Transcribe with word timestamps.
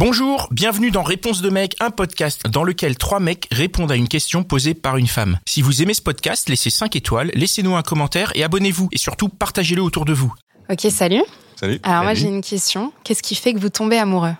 Bonjour, 0.00 0.48
bienvenue 0.50 0.90
dans 0.90 1.02
Réponse 1.02 1.42
de 1.42 1.50
mec, 1.50 1.76
un 1.78 1.90
podcast 1.90 2.46
dans 2.48 2.64
lequel 2.64 2.96
trois 2.96 3.20
mecs 3.20 3.46
répondent 3.52 3.92
à 3.92 3.96
une 3.96 4.08
question 4.08 4.44
posée 4.44 4.72
par 4.72 4.96
une 4.96 5.06
femme. 5.06 5.38
Si 5.46 5.60
vous 5.60 5.82
aimez 5.82 5.92
ce 5.92 6.00
podcast, 6.00 6.48
laissez 6.48 6.70
5 6.70 6.96
étoiles, 6.96 7.30
laissez-nous 7.34 7.76
un 7.76 7.82
commentaire 7.82 8.32
et 8.34 8.42
abonnez-vous. 8.42 8.88
Et 8.92 8.96
surtout, 8.96 9.28
partagez-le 9.28 9.82
autour 9.82 10.06
de 10.06 10.14
vous. 10.14 10.32
Ok, 10.70 10.86
salut. 10.90 11.22
Salut. 11.54 11.80
Alors 11.82 12.04
moi 12.04 12.14
j'ai 12.14 12.28
une 12.28 12.40
question. 12.40 12.94
Qu'est-ce 13.04 13.22
qui 13.22 13.34
fait 13.34 13.52
que 13.52 13.58
vous 13.58 13.68
tombez 13.68 13.98
amoureux? 13.98 14.32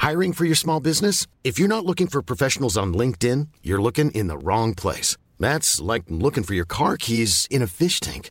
Hiring 0.00 0.32
for 0.32 0.46
your 0.46 0.56
small 0.56 0.80
business? 0.80 1.26
If 1.44 1.58
you're 1.58 1.68
not 1.68 1.84
looking 1.84 2.08
for 2.08 2.22
professionals 2.22 2.76
on 2.76 2.92
LinkedIn, 2.92 3.48
you're 3.64 3.82
looking 3.82 4.12
in 4.14 4.28
the 4.28 4.38
wrong 4.40 4.76
place. 4.76 5.16
That's 5.40 5.80
like 5.80 6.04
looking 6.08 6.44
for 6.44 6.54
your 6.54 6.64
car 6.64 6.96
keys 6.96 7.48
in 7.50 7.60
a 7.60 7.66
fish 7.66 7.98
tank. 7.98 8.30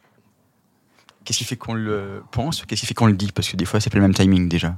Qu'est-ce 1.23 1.37
qui 1.39 1.43
fait 1.45 1.55
qu'on 1.55 1.73
le 1.73 2.23
pense 2.31 2.63
Qu'est-ce 2.65 2.81
qui 2.81 2.87
fait 2.87 2.93
qu'on 2.93 3.05
le 3.07 3.13
dit? 3.13 3.31
Parce 3.31 3.47
que 3.49 3.55
des 3.55 3.65
fois, 3.65 3.79
c'est 3.79 3.89
pas 3.89 3.97
le 3.97 4.01
même 4.03 4.13
timing 4.13 4.49
déjà. 4.49 4.75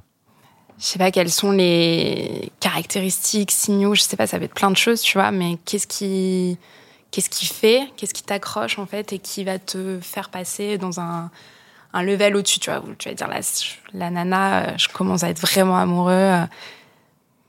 Je 0.80 0.86
sais 0.86 1.00
pas 1.00 1.12
quelles 1.12 1.32
sont 1.32 1.52
les 1.52 2.52
caractéristiques, 2.60 3.52
signaux, 3.52 3.96
je 3.96 4.02
sais 4.02 4.18
pas, 4.18 4.28
ça 4.28 4.40
va 4.40 4.46
être 4.46 4.54
plein 4.56 4.72
de 4.72 4.76
choses, 4.78 5.02
tu 5.02 5.18
vois, 5.18 5.32
mais 5.32 5.58
qu'est-ce 5.66 5.88
qui 5.88 6.58
qu'est-ce 7.12 7.30
qui 7.30 7.46
fait, 7.46 7.88
qu'est-ce 7.96 8.14
qui 8.14 8.24
t'accroche 8.24 8.80
en 8.80 8.88
fait 8.88 9.14
et 9.14 9.20
qui 9.20 9.44
va 9.44 9.60
te 9.60 10.00
faire 10.02 10.30
passer 10.30 10.78
dans 10.80 11.00
un 11.00 11.30
un 11.94 12.02
level 12.04 12.36
au-dessus, 12.36 12.60
tu 12.60 12.72
vois, 12.72 12.84
tu 12.98 13.08
vas 13.08 13.14
dire 13.16 13.30
je- 13.32 13.98
la 13.98 14.10
nana, 14.10 14.64
euh, 14.64 14.78
je 14.78 14.88
commence 14.90 15.24
à 15.24 15.30
être 15.30 15.40
vraiment 15.40 15.78
amoureux. 15.78 16.12
euh, 16.12 16.46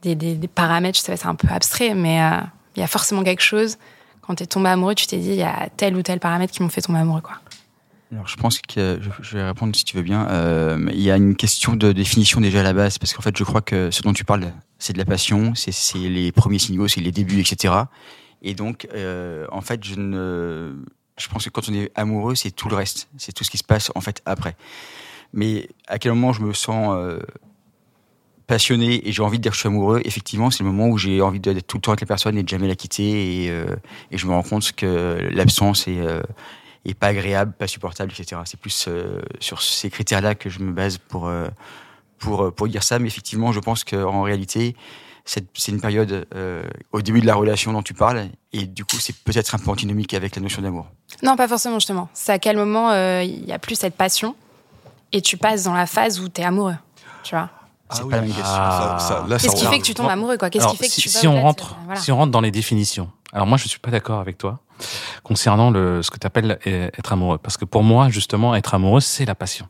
Des, 0.03 0.14
des, 0.14 0.48
paramètres, 0.48 0.98
je 0.98 1.03
sais 1.03 1.11
pas, 1.12 1.17
c'est 1.17 1.27
un 1.27 1.34
peu 1.34 1.48
abstrait, 1.48 1.95
mais 1.95 2.20
euh, 2.23 2.41
il 2.77 2.81
y 2.81 2.83
a 2.83 2.86
forcément 2.86 3.25
quelque 3.25 3.41
chose. 3.42 3.79
Quand 4.20 4.34
t'es 4.34 4.45
tombé 4.47 4.69
amoureux, 4.69 4.95
tu 4.95 5.06
t'es 5.06 5.17
dit, 5.17 5.31
il 5.31 5.36
y 5.36 5.42
a 5.42 5.69
tel 5.79 5.97
ou 5.97 6.03
tel 6.03 6.20
paramètre 6.20 6.53
qui 6.53 6.62
m'ont 6.62 6.69
fait 6.69 6.83
tomber 6.83 6.98
amoureux, 6.98 7.23
quoi. 7.23 7.41
Alors, 8.15 8.29
je 8.29 8.37
pense 8.37 8.61
que 8.61 9.01
je, 9.23 9.37
vais 9.37 9.45
répondre 9.45 9.75
si 9.75 9.84
tu 9.84 9.97
veux 9.97 10.03
bien. 10.05 10.29
Euh, 10.29 10.89
il 10.93 11.01
y 11.01 11.11
a 11.11 11.17
une 11.17 11.34
question 11.34 11.75
de 11.75 11.91
définition 11.91 12.41
déjà 12.41 12.61
à 12.61 12.62
la 12.62 12.73
base, 12.73 12.97
parce 12.97 13.12
qu'en 13.12 13.23
fait, 13.23 13.37
je 13.37 13.43
crois 13.43 13.61
que 13.61 13.91
ce 13.91 14.03
dont 14.03 14.12
tu 14.12 14.25
parles, 14.25 14.53
c'est 14.79 14.93
de 14.93 14.98
la 14.98 15.05
passion, 15.05 15.53
c'est 15.57 15.73
c'est 15.73 15.98
les 15.98 16.31
premiers 16.31 16.61
signaux, 16.61 16.87
c'est 16.87 17.01
les 17.01 17.11
débuts, 17.11 17.41
etc. 17.41 17.75
Et 18.41 18.55
donc, 18.55 18.87
euh, 18.95 19.48
en 19.51 19.62
fait, 19.62 19.83
je 19.83 19.97
ne, 19.97 20.77
je 21.19 21.27
pense 21.27 21.45
que 21.45 21.51
quand 21.51 21.69
on 21.69 21.75
est 21.75 21.91
amoureux, 21.97 22.37
c'est 22.37 22.53
tout 22.53 22.69
le 22.69 22.77
reste, 22.77 23.09
c'est 23.17 23.33
tout 23.33 23.42
ce 23.42 23.51
qui 23.51 23.59
se 23.59 23.65
passe 23.65 23.91
en 23.97 24.01
fait 24.01 24.23
après. 24.27 24.55
Mais 25.33 25.69
à 25.89 25.98
quel 25.98 26.12
moment 26.12 26.33
je 26.33 26.42
me 26.42 26.53
sens 26.53 26.95
euh, 26.97 27.19
passionné 28.47 29.09
et 29.09 29.11
j'ai 29.11 29.23
envie 29.25 29.39
de 29.39 29.42
dire 29.42 29.51
que 29.51 29.57
je 29.57 29.61
suis 29.61 29.69
amoureux, 29.69 30.01
effectivement, 30.05 30.53
c'est 30.53 30.62
le 30.62 30.70
moment 30.70 30.87
où 30.87 30.98
j'ai 30.98 31.20
envie 31.20 31.41
d'être 31.41 31.67
tout 31.67 31.79
le 31.79 31.81
temps 31.81 31.91
avec 31.91 32.03
la 32.03 32.07
personne 32.07 32.39
et 32.39 32.45
de 32.45 32.48
jamais 32.48 32.69
la 32.69 32.77
quitter. 32.77 33.47
Et, 33.47 33.51
euh, 33.51 33.75
et 34.12 34.19
je 34.19 34.27
me 34.29 34.33
rends 34.35 34.45
compte 34.45 34.70
que 34.70 35.19
l'absence 35.33 35.89
est, 35.89 35.98
est 36.84 36.94
pas 36.94 37.08
agréable, 37.08 37.52
pas 37.58 37.66
supportable, 37.66 38.12
etc. 38.12 38.40
C'est 38.44 38.58
plus 38.60 38.86
euh, 38.88 39.20
sur 39.40 39.62
ces 39.62 39.90
critères-là 39.90 40.34
que 40.34 40.50
je 40.50 40.58
me 40.60 40.72
base 40.72 40.98
pour, 40.98 41.27
euh, 41.28 41.48
pour, 42.18 42.44
euh, 42.44 42.50
pour 42.50 42.68
dire 42.68 42.82
ça. 42.82 42.98
Mais 42.98 43.08
effectivement, 43.08 43.52
je 43.52 43.60
pense 43.60 43.84
qu'en 43.84 44.22
réalité, 44.22 44.77
c'est 45.24 45.68
une 45.68 45.80
période 45.80 46.27
euh, 46.34 46.64
au 46.92 47.00
début 47.00 47.20
de 47.20 47.27
la 47.27 47.34
relation 47.34 47.72
dont 47.72 47.82
tu 47.82 47.94
parles. 47.94 48.28
Et 48.52 48.66
du 48.66 48.84
coup, 48.84 48.96
c'est 49.00 49.16
peut-être 49.16 49.55
un 49.55 49.58
peu 49.58 49.70
antinomique 49.70 50.12
avec 50.14 50.36
la 50.36 50.42
notion 50.42 50.60
d'amour. 50.62 50.86
Non, 51.22 51.36
pas 51.36 51.48
forcément, 51.48 51.77
justement. 51.78 52.08
C'est 52.12 52.33
à 52.33 52.39
quel 52.39 52.56
moment 52.56 52.90
euh, 52.90 53.23
il 53.23 53.44
y 53.46 53.52
a 53.52 53.58
plus 53.58 53.77
cette 53.77 53.96
passion 53.96 54.34
et 55.12 55.23
tu 55.23 55.36
passes 55.36 55.64
dans 55.64 55.74
la 55.74 55.86
phase 55.86 56.20
où 56.20 56.28
t'es 56.28 56.44
amoureux, 56.44 56.77
tu 57.23 57.34
vois? 57.34 57.48
C'est 57.90 58.00
Ah 58.00 58.08
pas 58.08 58.17
la 58.17 58.23
même 58.23 58.30
question. 58.33 58.44
Ça 58.44 59.27
Qu'est-ce 59.28 59.56
qui 59.56 59.67
fait 59.67 59.78
que 59.78 59.84
tu 59.84 59.94
tombes 59.94 60.08
amoureux, 60.08 60.36
quoi? 60.36 60.50
Qu'est-ce 60.50 60.67
qui 60.68 60.77
fait 60.77 60.86
que 60.86 60.92
si, 60.92 61.00
tu 61.02 61.08
si 61.08 61.27
on 61.28 61.40
rentre, 61.40 61.77
voilà. 61.84 62.00
si 62.00 62.11
on 62.12 62.17
rentre 62.17 62.33
dans 62.33 62.40
les 62.40 62.50
définitions. 62.50 63.11
Alors 63.33 63.46
moi, 63.46 63.56
je 63.56 63.68
suis 63.68 63.78
pas 63.78 63.90
d'accord 63.90 64.20
avec 64.20 64.39
toi 64.39 64.61
concernant 65.23 65.70
le, 65.70 66.02
ce 66.02 66.11
que 66.11 66.18
tu 66.18 66.27
appelles 66.27 66.58
être 66.64 67.12
amoureux, 67.12 67.39
parce 67.39 67.57
que 67.57 67.64
pour 67.64 67.83
moi, 67.83 68.08
justement, 68.08 68.55
être 68.55 68.74
amoureux, 68.74 69.01
c'est 69.01 69.24
la 69.24 69.35
passion. 69.35 69.68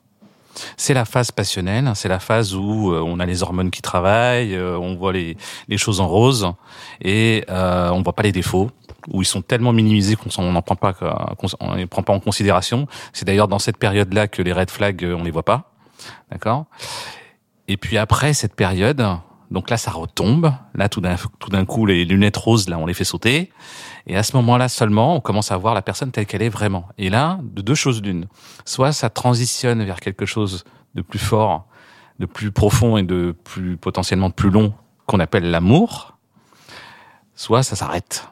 C'est 0.77 0.95
la 0.95 1.05
phase 1.05 1.33
passionnelle, 1.33 1.91
c'est 1.95 2.09
la 2.09 2.21
phase 2.21 2.55
où 2.55 2.93
euh, 2.93 3.01
on 3.05 3.19
a 3.19 3.27
les 3.27 3.43
hormones 3.43 3.73
qui 3.73 3.83
travaillent, 3.83 4.55
euh, 4.55 4.79
on 4.79 4.95
voit 4.95 5.13
les, 5.13 5.37
les 5.67 5.79
choses 5.79 6.01
en 6.01 6.07
rose 6.07 6.53
et 7.03 7.45
euh, 7.51 7.91
on 7.91 8.03
voit 8.03 8.13
pas 8.13 8.23
les 8.23 8.31
défauts 8.31 8.71
où 9.09 9.23
ils 9.23 9.27
sont 9.27 9.43
tellement 9.43 9.73
minimisés 9.73 10.17
qu'on 10.17 10.51
n'en 10.51 10.63
prend 10.63 10.77
pas, 10.77 10.95
on 11.61 11.75
les 11.75 11.87
prend 11.87 12.03
pas 12.03 12.13
en 12.13 12.21
considération. 12.21 12.87
C'est 13.13 13.25
d'ailleurs 13.25 13.49
dans 13.49 13.59
cette 13.59 13.77
période-là 13.77 14.29
que 14.29 14.43
les 14.43 14.53
red 14.53 14.71
flags, 14.71 15.05
euh, 15.05 15.17
on 15.19 15.25
les 15.25 15.31
voit 15.31 15.43
pas, 15.43 15.73
d'accord? 16.31 16.67
Et 17.69 17.77
puis 17.77 17.99
après 17.99 18.33
cette 18.33 18.55
période, 18.55 19.05
donc 19.55 19.71
là 19.71 19.79
ça 19.79 19.91
retombe, 19.91 20.53
là 20.75 20.91
tout 20.91 21.01
d'un 21.01 21.17
tout 21.39 21.49
d'un 21.49 21.65
coup 21.65 21.87
les 21.87 22.05
lunettes 22.05 22.37
roses 22.37 22.69
là 22.69 22.77
on 22.77 22.85
les 22.85 22.93
fait 22.93 23.05
sauter, 23.05 23.51
et 24.07 24.17
à 24.17 24.23
ce 24.23 24.37
moment-là 24.37 24.69
seulement 24.69 25.17
on 25.17 25.21
commence 25.21 25.51
à 25.51 25.57
voir 25.57 25.73
la 25.73 25.81
personne 25.81 26.11
telle 26.11 26.27
qu'elle 26.27 26.43
est 26.43 26.51
vraiment. 26.51 26.89
Et 26.99 27.09
là 27.09 27.39
de 27.43 27.63
deux 27.63 27.75
choses 27.75 28.03
l'une, 28.03 28.27
soit 28.67 28.93
ça 28.93 29.09
transitionne 29.09 29.83
vers 29.83 30.01
quelque 30.01 30.27
chose 30.27 30.65
de 30.95 31.01
plus 31.01 31.19
fort, 31.19 31.67
de 32.19 32.27
plus 32.27 32.53
profond 32.53 32.99
et 32.99 33.03
de 33.03 33.35
plus 33.45 33.79
potentiellement 33.79 34.29
de 34.29 34.35
plus 34.35 34.51
long 34.51 34.75
qu'on 35.07 35.21
appelle 35.21 35.51
l'amour, 35.51 36.19
soit 37.35 37.63
ça 37.63 37.77
s'arrête. 37.77 38.29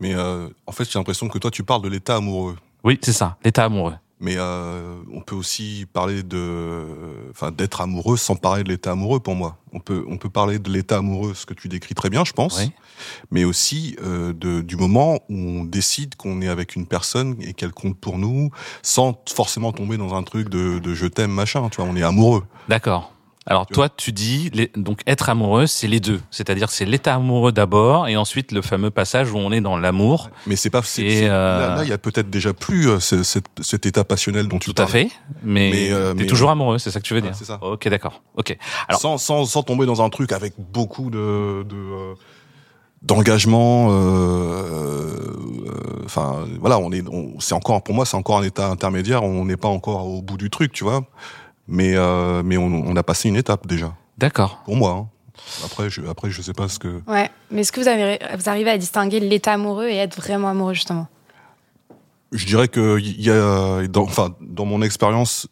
Mais 0.00 0.14
euh, 0.14 0.48
en 0.66 0.72
fait, 0.72 0.84
j'ai 0.90 0.98
l'impression 0.98 1.28
que 1.28 1.38
toi, 1.38 1.50
tu 1.50 1.62
parles 1.62 1.82
de 1.82 1.88
l'état 1.88 2.16
amoureux. 2.16 2.56
Oui 2.82 2.98
c'est 3.00 3.12
ça, 3.12 3.38
l'état 3.44 3.64
amoureux. 3.64 3.94
Mais 4.20 4.36
euh, 4.38 4.94
on 5.12 5.20
peut 5.20 5.34
aussi 5.34 5.86
parler 5.92 6.22
de, 6.22 6.84
enfin, 7.30 7.50
d'être 7.50 7.80
amoureux 7.80 8.16
sans 8.16 8.36
parler 8.36 8.62
de 8.62 8.68
l'état 8.68 8.92
amoureux 8.92 9.20
pour 9.20 9.34
moi. 9.34 9.58
On 9.72 9.80
peut, 9.80 10.04
on 10.08 10.16
peut 10.18 10.30
parler 10.30 10.58
de 10.60 10.70
l'état 10.70 10.98
amoureux, 10.98 11.34
ce 11.34 11.46
que 11.46 11.54
tu 11.54 11.68
décris 11.68 11.94
très 11.94 12.10
bien, 12.10 12.24
je 12.24 12.32
pense, 12.32 12.58
Oui. 12.60 12.70
mais 13.32 13.42
aussi 13.44 13.96
euh, 14.02 14.32
de, 14.32 14.60
du 14.60 14.76
moment 14.76 15.16
où 15.28 15.34
on 15.34 15.64
décide 15.64 16.14
qu'on 16.14 16.40
est 16.42 16.48
avec 16.48 16.76
une 16.76 16.86
personne 16.86 17.36
et 17.40 17.54
qu'elle 17.54 17.72
compte 17.72 17.98
pour 17.98 18.18
nous, 18.18 18.50
sans 18.82 19.20
forcément 19.34 19.72
tomber 19.72 19.96
dans 19.96 20.14
un 20.14 20.22
truc 20.22 20.48
de, 20.48 20.78
de 20.78 20.94
je 20.94 21.06
t'aime 21.06 21.32
machin. 21.32 21.68
Tu 21.70 21.80
vois, 21.80 21.90
on 21.90 21.96
est 21.96 22.02
amoureux. 22.04 22.44
D'accord. 22.68 23.12
Alors 23.46 23.66
Tu 23.66 23.74
toi, 23.74 23.90
tu 23.90 24.10
dis 24.12 24.48
les- 24.54 24.70
donc 24.74 25.00
être 25.06 25.28
amoureux, 25.28 25.66
c'est 25.66 25.86
les 25.86 26.00
deux, 26.00 26.20
c'est-à-dire 26.30 26.70
c'est 26.70 26.86
l'état 26.86 27.14
amoureux 27.16 27.52
d'abord 27.52 28.08
et 28.08 28.16
ensuite 28.16 28.52
le 28.52 28.62
fameux 28.62 28.90
passage 28.90 29.30
où 29.32 29.36
on 29.36 29.52
est 29.52 29.60
dans 29.60 29.76
l'amour. 29.76 30.30
Mais 30.46 30.56
c'est 30.56 30.70
pas. 30.70 30.80
c'est- 30.82 31.28
euh, 31.28 31.76
Là, 31.76 31.82
il 31.82 31.90
y 31.90 31.92
a 31.92 31.98
peut-être 31.98 32.30
déjà 32.30 32.54
plus 32.54 32.88
euh, 32.88 33.00
ce- 33.00 33.22
cet, 33.22 33.44
cet 33.60 33.84
état 33.84 34.02
passionnel 34.02 34.48
dont 34.48 34.58
tu 34.58 34.72
Tout 34.72 34.80
à 34.82 34.86
parles. 34.86 34.92
fait, 34.92 35.08
mais, 35.42 35.70
Mais, 35.72 35.92
euh, 35.92 36.14
t'es 36.14 36.26
toujours 36.26 36.48
amoureux, 36.50 36.78
c'est 36.78 36.90
ça 36.90 37.00
que 37.00 37.04
tu 37.06 37.12
veux 37.12 37.20
Ouais, 37.20 37.26
dire 37.26 37.34
c'est 37.36 37.44
ça. 37.44 37.58
Ok, 37.62 37.86
d'accord. 37.88 38.22
Ok. 38.38 38.56
Alors- 38.88 39.00
sans, 39.00 39.18
sans, 39.18 39.44
sans 39.44 39.62
tomber 39.62 39.84
dans 39.84 40.00
un 40.00 40.08
truc 40.08 40.32
avec 40.32 40.54
beaucoup 40.58 41.10
de, 41.10 41.64
de 41.68 41.76
euh, 41.76 42.14
d'engagement. 43.02 43.88
euh, 43.90 43.94
euh, 43.94 45.30
Enfin, 46.06 46.44
voilà, 46.60 46.78
on 46.78 46.92
est, 46.92 47.02
on- 47.08 47.40
c'est 47.40 47.54
encore 47.54 47.82
pour 47.82 47.94
moi, 47.94 48.04
c'est 48.04 48.16
encore 48.16 48.38
un 48.38 48.42
état 48.42 48.68
intermédiaire. 48.68 49.22
On 49.24 49.44
n'est 49.46 49.56
pas 49.56 49.68
encore 49.68 50.06
au 50.06 50.20
bout 50.22 50.36
du 50.36 50.50
truc, 50.50 50.70
tu 50.72 50.84
vois. 50.84 51.02
Mais 51.68 51.94
euh, 51.96 52.42
mais 52.44 52.56
on, 52.56 52.66
on 52.66 52.96
a 52.96 53.02
passé 53.02 53.28
une 53.28 53.36
étape 53.36 53.66
déjà. 53.66 53.94
D'accord. 54.18 54.62
Pour 54.64 54.76
moi. 54.76 54.90
hein. 54.92 55.08
Après, 55.64 55.90
je, 55.90 56.02
après, 56.06 56.30
je 56.30 56.40
sais 56.42 56.52
pas 56.52 56.68
ce 56.68 56.78
que. 56.78 57.02
Ouais, 57.08 57.28
mais 57.50 57.62
est-ce 57.62 57.72
que 57.72 57.80
vous, 57.80 57.88
avez, 57.88 58.18
vous 58.36 58.48
arrivez 58.48 58.70
à 58.70 58.78
distinguer 58.78 59.18
l'état 59.20 59.52
amoureux 59.54 59.86
et 59.88 59.96
être 59.96 60.16
vraiment 60.16 60.48
amoureux, 60.48 60.74
justement? 60.74 61.08
Je 62.32 62.46
dirais 62.46 62.68
que 62.68 62.98
il 62.98 63.20
y 63.20 63.30
a, 63.30 63.86
dans, 63.88 64.02
enfin, 64.04 64.34
dans 64.40 64.64
mon 64.64 64.82
expérience, 64.82 65.48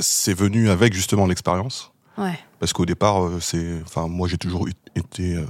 c'est 0.00 0.34
venu 0.34 0.70
avec 0.70 0.92
justement 0.94 1.26
l'expérience. 1.26 1.92
Ouais, 2.16 2.38
Parce 2.60 2.72
qu'au 2.72 2.86
départ, 2.86 3.24
euh, 3.24 3.40
c'est, 3.40 3.80
enfin, 3.84 4.06
moi, 4.06 4.28
j'ai 4.28 4.38
toujours 4.38 4.66
été 4.94 5.34
euh, 5.34 5.44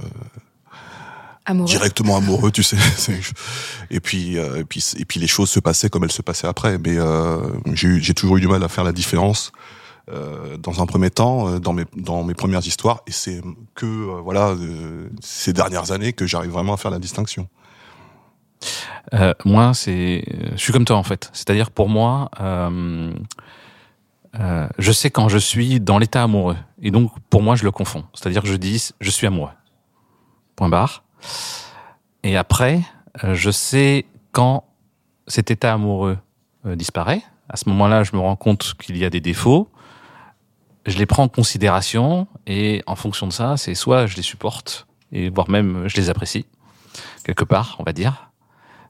amoureux. 1.45 1.67
directement 1.69 2.17
amoureux, 2.17 2.51
tu 2.51 2.63
sais. 2.63 2.77
Et 3.91 3.99
puis, 3.99 4.37
euh, 4.37 4.57
et 4.61 4.63
puis, 4.65 4.83
et 4.97 5.05
puis 5.05 5.19
les 5.19 5.27
choses 5.27 5.49
se 5.49 5.59
passaient 5.59 5.89
comme 5.89 6.03
elles 6.03 6.11
se 6.11 6.21
passaient 6.23 6.47
après. 6.47 6.77
Mais 6.77 6.97
euh, 6.97 7.39
j'ai 7.73 7.87
eu- 7.87 8.01
j'ai 8.01 8.13
toujours 8.13 8.37
eu 8.37 8.41
du 8.41 8.47
mal 8.47 8.63
à 8.63 8.67
faire 8.67 8.83
la 8.83 8.91
différence. 8.93 9.51
euh, 10.11 10.57
dans 10.57 10.81
un 10.83 10.85
premier 10.85 11.09
temps, 11.09 11.47
euh, 11.47 11.59
dans 11.59 11.73
mes 11.73 11.85
dans 11.95 12.23
mes 12.23 12.35
premières 12.35 12.65
histoires, 12.67 13.01
et 13.07 13.11
c'est 13.11 13.41
que 13.73 13.85
euh, 13.87 14.21
voilà 14.23 14.49
euh, 14.49 15.09
ces 15.19 15.51
dernières 15.51 15.91
années 15.91 16.13
que 16.13 16.27
j'arrive 16.27 16.51
vraiment 16.51 16.73
à 16.75 16.77
faire 16.77 16.91
la 16.91 16.99
distinction. 16.99 17.47
Euh, 19.13 19.33
moi, 19.45 19.73
c'est, 19.73 20.23
je 20.51 20.57
suis 20.57 20.71
comme 20.73 20.85
toi 20.85 20.97
en 20.97 21.03
fait. 21.03 21.29
C'est-à-dire 21.33 21.71
pour 21.71 21.89
moi, 21.89 22.29
euh, 22.39 23.13
euh, 24.39 24.67
je 24.77 24.91
sais 24.91 25.09
quand 25.09 25.27
je 25.29 25.37
suis 25.39 25.79
dans 25.79 25.97
l'état 25.97 26.21
amoureux, 26.23 26.57
et 26.81 26.91
donc 26.91 27.11
pour 27.29 27.41
moi, 27.41 27.55
je 27.55 27.63
le 27.63 27.71
confonds. 27.71 28.03
C'est-à-dire 28.13 28.41
que 28.43 28.47
je 28.47 28.55
dis, 28.55 28.89
je 28.99 29.09
suis 29.09 29.25
amoureux. 29.27 29.51
Point 30.55 30.69
barre. 30.69 31.03
Et 32.23 32.37
après, 32.37 32.81
euh, 33.23 33.35
je 33.35 33.51
sais 33.51 34.05
quand 34.31 34.65
cet 35.27 35.51
état 35.51 35.73
amoureux 35.73 36.17
euh, 36.65 36.75
disparaît. 36.75 37.21
À 37.49 37.57
ce 37.57 37.69
moment-là, 37.69 38.03
je 38.03 38.15
me 38.15 38.19
rends 38.19 38.35
compte 38.35 38.73
qu'il 38.79 38.97
y 38.97 39.05
a 39.05 39.09
des 39.09 39.21
défauts. 39.21 39.69
je 40.85 40.97
les 40.97 41.05
prends 41.05 41.23
en 41.23 41.27
considération 41.27 42.27
et 42.47 42.83
en 42.85 42.95
fonction 42.95 43.27
de 43.27 43.33
ça, 43.33 43.57
c'est 43.57 43.75
soit 43.75 44.07
je 44.07 44.15
les 44.15 44.21
supporte 44.21 44.87
et 45.11 45.29
voire 45.29 45.49
même 45.49 45.87
je 45.87 45.95
les 45.97 46.09
apprécie 46.09 46.45
quelque 47.23 47.43
part, 47.43 47.75
on 47.79 47.83
va 47.83 47.93
dire, 47.93 48.31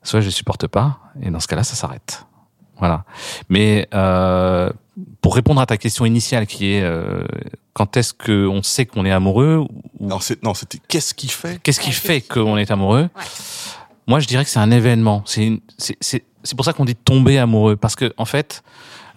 soit 0.04 0.22
je 0.22 0.26
les 0.26 0.32
supporte 0.32 0.68
pas 0.68 1.00
et 1.22 1.30
dans 1.32 1.40
ce 1.40 1.48
cas-là, 1.48 1.64
ça 1.64 1.76
s'arrête. 1.76 2.26
Voilà. 2.78 3.06
Mais 3.50 3.88
euh, 3.94 4.70
pour 5.22 5.36
répondre 5.36 5.60
à 5.62 5.66
ta 5.66 5.78
question 5.78 6.06
initiale, 6.06 6.48
qui 6.48 6.74
est 6.74 6.82
euh, 6.82 7.24
quand 7.74 7.98
est-ce 7.98 8.14
qu'on 8.14 8.64
sait 8.64 8.86
qu'on 8.86 9.06
est 9.06 9.12
amoureux 9.12 9.58
ou 10.00 10.06
Alors 10.06 10.24
c'est 10.24 10.42
non, 10.44 10.54
c'était 10.54 10.80
qu'est-ce 10.88 11.14
qui 11.14 11.28
fait 11.28 11.60
qu'est-ce 11.62 11.80
qui 11.80 11.88
Ouais, 11.90 11.94
fait 11.94 12.22
qu'est-ce 12.22 12.40
qu'on 12.42 12.58
est 12.58 12.72
amoureux? 12.72 13.10
Ouais. 13.16 13.24
Moi, 14.08 14.20
je 14.20 14.28
dirais 14.28 14.44
que 14.44 14.50
c'est 14.50 14.60
un 14.60 14.72
événement. 14.72 15.24
C'est 15.26 15.46
une- 15.48 15.60
c'est 15.78 15.98
c'est 16.00 16.24
c'est 16.44 16.56
pour 16.56 16.64
ça 16.64 16.74
qu'on 16.74 16.86
dit 16.86 16.96
tomber 16.96 17.38
amoureux 17.40 17.76
parce 17.76 17.96
que 17.96 18.14
en 18.18 18.26
fait, 18.26 18.64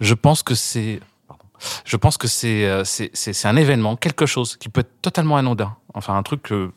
je 0.01 0.13
pense 0.15 0.41
que 0.43 0.55
c'est 0.55 0.99
pardon. 1.27 1.43
je 1.85 1.95
pense 1.95 2.17
que 2.17 2.27
c'est 2.27 2.65
euh, 2.65 2.83
c'est 2.83 3.11
c'est 3.13 3.33
c'est 3.33 3.47
un 3.47 3.55
événement, 3.55 3.95
quelque 3.95 4.25
chose 4.25 4.57
qui 4.57 4.67
peut 4.67 4.81
être 4.81 5.01
totalement 5.01 5.37
anodin. 5.37 5.75
Enfin, 5.93 6.17
un 6.17 6.23
truc 6.23 6.41
que 6.41 6.71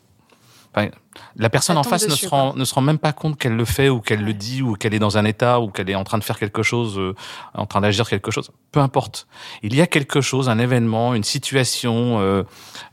enfin, 0.75 0.89
la 1.35 1.49
personne 1.49 1.75
Ça 1.75 1.79
en 1.79 1.83
face 1.83 2.07
ne 2.07 2.15
se 2.15 2.27
rend 2.27 2.53
ne 2.55 2.65
se 2.65 2.73
rend 2.73 2.81
même 2.81 2.97
pas 2.97 3.13
compte 3.13 3.37
qu'elle 3.37 3.55
le 3.55 3.65
fait 3.65 3.89
ou 3.89 3.99
qu'elle 3.99 4.23
le 4.23 4.33
dit 4.33 4.61
ou 4.61 4.73
qu'elle 4.75 4.93
est 4.93 4.99
dans 4.99 5.17
un 5.17 5.25
état 5.25 5.59
ou 5.59 5.69
qu'elle 5.69 5.89
est 5.89 5.95
en 5.95 6.03
train 6.03 6.17
de 6.17 6.23
faire 6.23 6.39
quelque 6.39 6.63
chose, 6.63 6.97
euh, 6.97 7.15
en 7.53 7.65
train 7.65 7.81
d'agir 7.81 8.07
quelque 8.09 8.31
chose. 8.31 8.51
Peu 8.71 8.79
importe. 8.79 9.27
Il 9.61 9.75
y 9.75 9.81
a 9.81 9.87
quelque 9.87 10.21
chose, 10.21 10.49
un 10.49 10.59
événement, 10.59 11.13
une 11.13 11.23
situation. 11.23 12.19
Euh, 12.19 12.43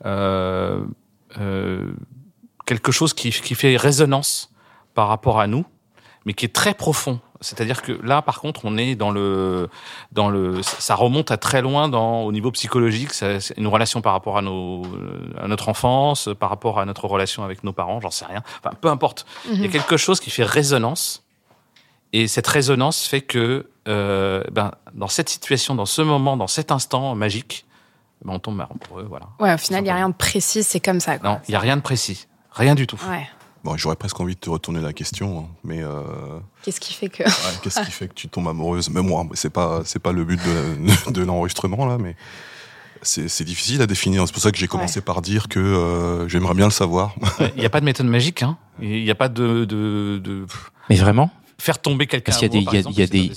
euh, 0.06 1.92
quelque 2.66 2.92
chose 2.92 3.14
qui, 3.14 3.30
qui 3.30 3.54
fait 3.54 3.76
résonance 3.76 4.52
par 4.94 5.08
rapport 5.08 5.40
à 5.40 5.46
nous, 5.46 5.64
mais 6.24 6.34
qui 6.34 6.44
est 6.44 6.54
très 6.54 6.74
profond. 6.74 7.20
C'est-à-dire 7.40 7.80
que 7.80 7.92
là, 8.02 8.20
par 8.20 8.40
contre, 8.40 8.60
on 8.64 8.76
est 8.76 8.94
dans 8.94 9.10
le, 9.10 9.68
dans 10.12 10.28
le, 10.28 10.62
ça 10.62 10.94
remonte 10.94 11.30
à 11.30 11.38
très 11.38 11.62
loin 11.62 11.88
dans, 11.88 12.22
au 12.22 12.32
niveau 12.32 12.50
psychologique. 12.50 13.12
C'est 13.12 13.56
une 13.56 13.66
relation 13.66 14.02
par 14.02 14.12
rapport 14.12 14.36
à 14.36 14.42
nos, 14.42 14.82
à 15.40 15.48
notre 15.48 15.70
enfance, 15.70 16.28
par 16.38 16.50
rapport 16.50 16.78
à 16.78 16.84
notre 16.84 17.06
relation 17.06 17.42
avec 17.42 17.64
nos 17.64 17.72
parents, 17.72 18.00
j'en 18.00 18.10
sais 18.10 18.26
rien. 18.26 18.42
Enfin, 18.62 18.74
peu 18.78 18.88
importe. 18.88 19.24
Il 19.50 19.62
y 19.62 19.64
a 19.64 19.68
quelque 19.68 19.96
chose 19.96 20.20
qui 20.20 20.30
fait 20.30 20.44
résonance. 20.44 21.24
Et 22.12 22.28
cette 22.28 22.46
résonance 22.46 23.06
fait 23.06 23.22
que, 23.22 23.70
euh, 23.88 24.42
ben, 24.50 24.72
dans 24.94 25.08
cette 25.08 25.28
situation, 25.28 25.74
dans 25.74 25.86
ce 25.86 26.02
moment, 26.02 26.36
dans 26.36 26.48
cet 26.48 26.72
instant 26.72 27.14
magique, 27.14 27.64
ben, 28.24 28.34
on 28.34 28.38
tombe 28.38 28.60
amoureux, 28.60 29.06
voilà. 29.08 29.28
Ouais, 29.38 29.54
au 29.54 29.58
final, 29.58 29.80
il 29.80 29.84
n'y 29.84 29.90
a 29.90 29.94
rien 29.94 30.08
de 30.08 30.14
précis, 30.14 30.62
c'est 30.62 30.80
comme 30.80 31.00
ça. 31.00 31.18
Quoi. 31.18 31.30
Non, 31.30 31.40
il 31.48 31.52
y 31.52 31.54
a 31.54 31.60
rien 31.60 31.76
de 31.76 31.82
précis. 31.82 32.26
Rien 32.52 32.74
du 32.74 32.86
tout. 32.86 32.98
Ouais. 33.08 33.28
Bon, 33.62 33.76
j'aurais 33.76 33.96
presque 33.96 34.18
envie 34.20 34.34
de 34.34 34.40
te 34.40 34.48
retourner 34.48 34.80
la 34.80 34.92
question, 34.94 35.40
hein, 35.40 35.44
mais 35.64 35.82
euh, 35.82 36.00
Qu'est-ce 36.62 36.80
qui 36.80 36.94
fait 36.94 37.08
que. 37.10 37.22
ouais, 37.24 37.30
qu'est-ce 37.62 37.80
qui 37.80 37.90
fait 37.90 38.08
que 38.08 38.14
tu 38.14 38.28
tombes 38.28 38.48
amoureuse? 38.48 38.88
Mais 38.90 39.02
moi, 39.02 39.26
c'est 39.34 39.50
pas 39.52 39.82
c'est 39.84 39.98
pas 39.98 40.12
le 40.12 40.24
but 40.24 40.40
de, 40.42 41.10
de 41.12 41.22
l'enregistrement 41.22 41.84
là, 41.84 41.98
mais 41.98 42.16
c'est 43.02 43.28
c'est 43.28 43.44
difficile 43.44 43.82
à 43.82 43.86
définir. 43.86 44.26
C'est 44.26 44.32
pour 44.32 44.42
ça 44.42 44.50
que 44.50 44.58
j'ai 44.58 44.66
commencé 44.68 45.00
par 45.02 45.20
dire 45.20 45.48
que 45.48 45.60
euh, 45.60 46.28
j'aimerais 46.28 46.54
bien 46.54 46.66
le 46.66 46.70
savoir. 46.70 47.14
Il 47.54 47.60
n'y 47.60 47.66
a 47.66 47.70
pas 47.70 47.80
de 47.80 47.84
méthode 47.84 48.06
magique. 48.06 48.42
Hein. 48.42 48.56
Il 48.80 49.02
n'y 49.04 49.10
a 49.10 49.14
pas 49.14 49.28
de, 49.28 49.64
de, 49.66 50.18
de 50.22 50.46
Mais 50.88 50.96
vraiment? 50.96 51.30
faire 51.58 51.78
tomber 51.78 52.06
quelqu'un. 52.06 52.32
Parce 52.32 52.38
qu'il 52.38 52.46
y 52.48 52.56
a 52.56 52.58
des- 52.58 52.64
il 52.66 52.72
y 52.72 52.76
a- 52.76 52.78
exemple, 52.78 52.98
y 52.98 53.02
a 53.02 53.06
des-. 53.06 53.30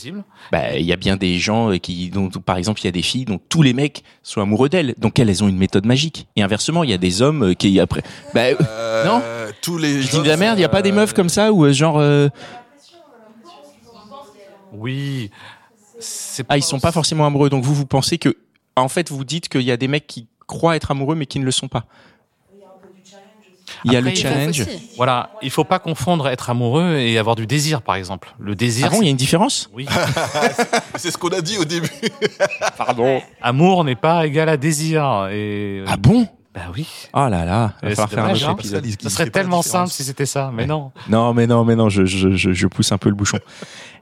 Bah, 0.50 0.78
il 0.78 0.86
y 0.86 0.94
a 0.94 0.96
bien 0.96 1.18
des 1.18 1.38
gens 1.40 1.72
euh, 1.72 1.78
qui, 1.78 2.10
dont, 2.10 2.30
par 2.30 2.56
exemple, 2.56 2.80
il 2.80 2.86
y 2.86 2.88
a 2.88 2.92
des 2.92 3.02
filles 3.02 3.26
dont 3.26 3.38
tous 3.50 3.62
les 3.62 3.74
mecs 3.74 4.02
sont 4.24 4.40
amoureux 4.40 4.70
d'elles. 4.70 4.96
Donc 4.98 5.20
elles, 5.20 5.30
elles 5.30 5.44
ont 5.44 5.50
une 5.50 5.58
méthode 5.58 5.86
magique. 5.86 6.26
Et 6.38 6.42
inversement, 6.42 6.86
il 6.86 6.90
y 6.90 6.94
a 6.94 6.98
des 6.98 7.22
hommes 7.22 7.54
qui 7.54 7.78
après. 7.82 8.02
Bah, 8.34 8.44
euh, 8.62 9.06
non? 9.06 9.22
Euh, 9.64 9.66
tous 9.66 9.78
les. 9.78 10.02
Je 10.02 10.12
dis 10.12 10.22
de 10.22 10.28
la 10.28 10.38
merde. 10.38 10.58
Il 10.60 10.62
y 10.62 10.66
a 10.66 10.70
pas 10.70 10.82
des 10.82 10.92
meufs 10.92 11.14
comme 11.14 11.30
ça 11.30 11.52
ou 11.52 11.66
euh, 11.66 11.74
genre 11.74 11.98
euh, 12.00 12.30
Oui. 14.74 15.30
Ah 16.50 16.58
ils 16.58 16.64
sont 16.64 16.80
pas 16.80 16.92
forcément 16.92 17.26
amoureux. 17.26 17.50
Donc 17.50 17.64
vous 17.64 17.74
vous 17.76 17.86
pensez 17.86 18.18
que 18.18 18.36
en 18.76 18.88
fait 18.90 19.10
vous 19.10 19.24
dites 19.24 19.48
qu'il 19.50 19.62
y 19.62 19.72
a 19.72 19.78
des 19.78 19.88
mecs 19.88 20.08
qui 20.08 20.28
croient 20.48 20.76
être 20.76 20.92
amoureux 20.92 21.16
mais 21.16 21.26
qui 21.26 21.40
ne 21.40 21.46
le 21.46 21.52
sont 21.52 21.68
pas. 21.68 21.86
Il 23.86 23.92
y 23.92 23.96
a 23.96 24.00
Après, 24.00 24.12
le 24.12 24.16
challenge. 24.16 24.62
aussi. 24.62 24.92
Voilà, 24.96 25.32
il 25.42 25.50
faut 25.50 25.66
pas 25.66 25.80
confondre 25.80 26.30
être 26.30 26.50
amoureux 26.50 26.96
et 26.96 27.18
avoir 27.18 27.36
du 27.36 27.46
désir, 27.46 27.82
par 27.82 27.96
exemple. 27.96 28.34
Le 28.40 28.56
désir. 28.56 28.88
Ah 28.88 28.90
bon, 28.90 29.02
il 29.02 29.06
y 29.06 29.08
a 29.08 29.12
une 29.12 29.18
différence? 29.18 29.70
Oui. 29.74 29.88
C'est 30.96 31.12
ce 31.12 31.18
qu'on 31.18 31.30
a 31.30 31.42
dit 31.42 31.58
au 31.58 31.66
début. 31.66 31.90
Pardon. 32.78 33.22
Amour 33.42 33.84
n'est 33.84 33.96
pas 33.98 34.26
égal 34.26 34.48
à 34.48 34.56
désir. 34.56 35.28
Et 35.34 35.84
Ah 35.88 35.98
bon? 35.98 36.28
Bah 36.54 36.62
oui. 36.74 36.88
Oh 37.14 37.28
là 37.30 37.46
là, 37.46 37.74
va 37.82 37.90
falloir 37.96 38.10
c'est 38.10 38.16
faire 38.16 38.26
un 38.26 38.34
autre 38.34 38.60
épisode. 38.60 38.86
Ça 39.02 39.10
serait 39.10 39.30
tellement 39.30 39.62
simple 39.62 39.90
si 39.92 40.04
c'était 40.04 40.26
ça, 40.26 40.52
mais 40.54 40.64
Ouais. 40.64 40.68
non. 40.68 40.92
Non, 41.10 41.34
mais 41.34 41.48
non, 41.48 41.64
mais 41.66 41.76
non, 41.76 41.90
je, 41.90 42.06
je, 42.06 42.36
je, 42.36 42.52
je 42.54 42.68
pousse 42.68 42.92
un 42.92 42.98
peu 42.98 43.10
le 43.10 43.16
bouchon. 43.16 43.40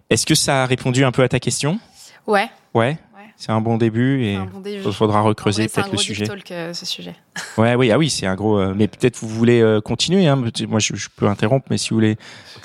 Est-ce 0.09 0.25
que 0.25 0.35
ça 0.35 0.63
a 0.63 0.65
répondu 0.65 1.05
un 1.05 1.11
peu 1.11 1.23
à 1.23 1.29
ta 1.29 1.39
question? 1.39 1.79
Ouais, 2.27 2.49
Ouais. 2.73 2.97
Ouais. 3.15 3.25
C'est 3.37 3.51
un 3.51 3.61
bon 3.61 3.77
début 3.77 4.23
et 4.23 4.35
c'est 4.35 4.45
bon 4.51 4.61
il 4.89 4.93
faudra 4.93 5.21
recreuser 5.21 5.63
c'est 5.63 5.73
peut-être 5.75 5.87
le 5.87 5.91
gros 5.93 6.01
sujet. 6.01 6.25
talk, 6.27 6.51
euh, 6.51 6.73
ce 6.73 6.85
sujet. 6.85 7.15
Ouais, 7.57 7.73
oui, 7.75 7.89
ah 7.91 7.97
oui, 7.97 8.09
c'est 8.09 8.27
un 8.27 8.35
gros. 8.35 8.59
euh, 8.59 8.73
mais 8.75 8.87
peut-être 8.87 9.17
vous 9.19 9.27
voulez 9.29 9.61
euh, 9.61 9.81
continuer. 9.81 10.27
Hein. 10.27 10.35
Moi, 10.67 10.79
je, 10.79 10.95
je 10.95 11.07
peux 11.15 11.27
interrompre, 11.27 11.65
mais 11.71 11.77
si 11.77 11.89
vous 11.89 11.95
voulez, 11.95 12.17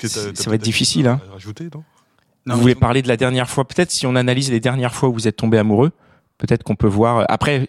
ça 0.03 0.49
va 0.49 0.55
être 0.55 0.61
difficile. 0.61 1.07
Hein. 1.07 1.19
Rajouter, 1.31 1.69
non? 1.73 1.83
Non, 2.45 2.55
vous 2.55 2.61
voulez 2.61 2.75
parler 2.75 3.01
de 3.01 3.07
la 3.07 3.17
dernière 3.17 3.49
fois. 3.49 3.65
Peut-être 3.67 3.91
si 3.91 4.05
on 4.05 4.15
analyse 4.15 4.51
les 4.51 4.59
dernières 4.59 4.93
fois 4.93 5.09
où 5.09 5.13
vous 5.13 5.27
êtes 5.27 5.35
tombé 5.35 5.57
amoureux, 5.57 5.91
peut-être 6.37 6.63
qu'on 6.63 6.75
peut 6.75 6.87
voir. 6.87 7.25
Après, 7.27 7.67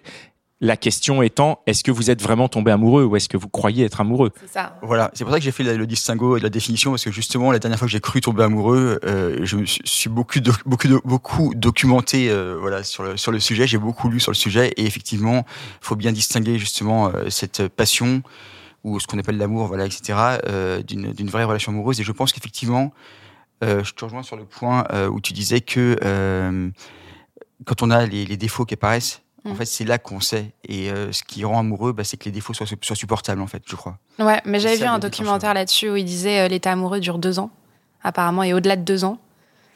la 0.60 0.76
question 0.76 1.22
étant, 1.22 1.60
est-ce 1.66 1.84
que 1.84 1.92
vous 1.92 2.10
êtes 2.10 2.20
vraiment 2.20 2.48
tombé 2.48 2.72
amoureux 2.72 3.04
ou 3.04 3.14
est-ce 3.14 3.28
que 3.28 3.36
vous 3.36 3.48
croyez 3.48 3.84
être 3.84 4.00
amoureux? 4.00 4.32
C'est 4.40 4.48
ça. 4.48 4.76
Voilà, 4.82 5.10
c'est 5.14 5.22
pour 5.22 5.32
ça 5.32 5.38
que 5.38 5.44
j'ai 5.44 5.52
fait 5.52 5.62
le 5.62 5.86
distinguo 5.86 6.36
et 6.36 6.40
la 6.40 6.48
définition 6.48 6.90
parce 6.90 7.04
que 7.04 7.12
justement 7.12 7.52
la 7.52 7.60
dernière 7.60 7.78
fois 7.78 7.86
que 7.86 7.92
j'ai 7.92 8.00
cru 8.00 8.20
tomber 8.20 8.42
amoureux, 8.42 8.98
euh, 9.04 9.38
je 9.42 9.56
me 9.56 9.64
suis, 9.66 10.10
beaucoup 10.10 10.40
doc- 10.40 10.66
beaucoup 10.66 10.88
beaucoup 11.04 11.52
documenté 11.54 12.28
euh, 12.28 12.56
voilà 12.60 12.82
sur 12.82 13.04
le 13.04 13.16
sur 13.16 13.30
le 13.30 13.38
sujet, 13.38 13.68
j'ai 13.68 13.78
beaucoup 13.78 14.08
lu 14.08 14.18
sur 14.18 14.32
le 14.32 14.36
sujet 14.36 14.72
et 14.76 14.84
effectivement, 14.84 15.44
il 15.80 15.86
faut 15.86 15.94
bien 15.96 16.10
distinguer 16.10 16.58
justement 16.58 17.06
euh, 17.14 17.30
cette 17.30 17.68
passion 17.68 18.22
ou 18.82 18.98
ce 18.98 19.06
qu'on 19.06 19.18
appelle 19.20 19.38
l'amour, 19.38 19.68
voilà, 19.68 19.86
etc. 19.86 20.18
euh, 20.48 20.82
d'une 20.82 21.12
d'une 21.12 21.28
vraie 21.30 21.44
relation 21.44 21.70
amoureuse 21.70 22.00
et 22.00 22.04
je 22.04 22.12
pense 22.12 22.32
qu'effectivement, 22.32 22.92
euh, 23.62 23.84
je 23.84 23.92
te 23.94 24.04
rejoins 24.04 24.24
sur 24.24 24.34
le 24.36 24.44
point 24.44 24.86
euh, 24.92 25.08
où 25.08 25.20
tu 25.20 25.32
disais 25.32 25.60
que 25.60 25.96
euh, 26.02 26.68
quand 27.64 27.82
on 27.82 27.90
a 27.92 28.06
les, 28.06 28.24
les 28.24 28.36
défauts 28.36 28.64
qui 28.64 28.74
apparaissent, 28.74 29.22
en 29.48 29.54
Mm. 29.54 29.56
fait, 29.56 29.64
c'est 29.66 29.84
là 29.84 29.98
qu'on 29.98 30.20
sait. 30.20 30.52
Et 30.64 30.90
euh, 30.90 31.12
ce 31.12 31.22
qui 31.24 31.44
rend 31.44 31.60
amoureux, 31.60 31.92
bah, 31.92 32.04
c'est 32.04 32.16
que 32.16 32.24
les 32.26 32.30
défauts 32.32 32.54
soient, 32.54 32.66
soient 32.66 32.96
supportables, 32.96 33.40
en 33.40 33.46
fait, 33.46 33.62
je 33.66 33.76
crois. 33.76 33.98
Ouais, 34.18 34.40
mais 34.44 34.60
j'avais 34.60 34.76
vu 34.76 34.84
un 34.84 34.98
documentaire 34.98 35.54
là-dessus 35.54 35.90
où 35.90 35.96
il 35.96 36.04
disait 36.04 36.40
euh, 36.40 36.48
l'état 36.48 36.72
amoureux 36.72 37.00
dure 37.00 37.18
deux 37.18 37.38
ans, 37.38 37.50
apparemment, 38.02 38.42
et 38.42 38.54
au-delà 38.54 38.76
de 38.76 38.82
deux 38.82 39.04
ans, 39.04 39.18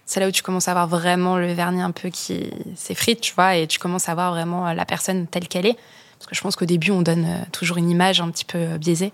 c'est 0.05 0.21
là 0.21 0.29
où 0.29 0.31
tu 0.33 0.43
commences 0.43 0.69
à 0.69 0.73
avoir 0.73 0.89
vraiment 0.89 1.37
le 1.39 1.53
vernis 1.53 1.81
un 1.83 1.91
peu 1.93 2.09
qui 2.11 2.51
s'effrite, 2.77 3.21
tu 3.21 3.35
vois, 3.35 3.57
et 3.57 3.67
tu 3.67 3.79
commences 3.79 4.09
à 4.09 4.15
voir 4.15 4.33
vraiment 4.33 4.67
euh, 4.69 4.75
la 4.75 4.85
personne 4.85 5.27
telle 5.27 5.49
qu'elle 5.49 5.67
est. 5.67 5.77
Parce 6.19 6.29
que 6.29 6.35
je 6.37 6.41
pense 6.41 6.55
qu'au 6.55 6.67
début, 6.67 6.91
on 6.93 7.03
donne 7.03 7.27
toujours 7.51 7.79
une 7.79 7.91
image 7.91 8.21
un 8.21 8.31
petit 8.31 8.45
peu 8.45 8.79
biaisée. 8.79 9.13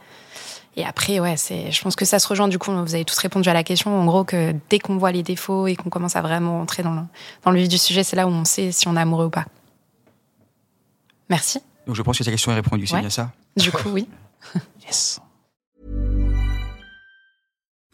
Et 0.77 0.85
après, 0.85 1.19
ouais, 1.21 1.37
c'est, 1.39 1.73
je 1.73 1.83
pense 1.83 1.97
que 1.97 2.05
ça 2.05 2.19
se 2.19 2.29
rejoint. 2.29 2.49
Du 2.49 2.59
coup, 2.59 2.71
vous 2.71 2.95
avez 2.95 3.05
tous 3.07 3.17
répondu 3.19 3.49
à 3.49 3.55
la 3.55 3.65
question. 3.65 3.99
En 3.99 4.05
gros, 4.05 4.25
que 4.25 4.55
dès 4.71 4.79
qu'on 4.79 4.97
voit 4.99 5.11
les 5.11 5.23
défauts 5.23 5.67
et 5.67 5.75
qu'on 5.75 5.89
commence 5.91 6.17
à 6.17 6.21
vraiment 6.23 6.61
entrer 6.61 6.83
dans 6.83 6.93
le, 6.93 7.01
dans 7.45 7.51
le 7.51 7.59
vif 7.59 7.69
du 7.69 7.79
sujet, 7.79 8.05
c'est 8.05 8.15
là 8.15 8.27
où 8.27 8.31
on 8.31 8.45
sait 8.45 8.71
si 8.73 8.87
on 8.89 8.95
est 8.97 9.01
amoureux 9.01 9.25
ou 9.27 9.31
pas. 9.31 9.47
Merci. 11.29 11.61
Donc 11.87 11.97
je 11.97 12.03
pense 12.03 12.19
que 12.19 12.25
ta 12.25 12.31
question 12.31 12.53
est 12.53 12.57
répondue, 12.57 12.87
c'est 12.87 12.95
Ouais. 12.95 13.01
bien 13.01 13.11
ça? 13.11 13.33
Du 13.57 13.71
coup, 13.73 13.89
oui. 13.91 14.09
Yes. 14.85 15.21